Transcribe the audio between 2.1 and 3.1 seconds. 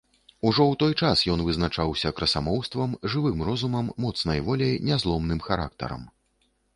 красамоўствам,